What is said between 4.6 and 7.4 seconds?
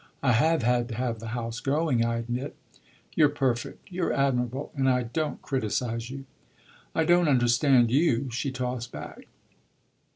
and I don't criticise you." "I don't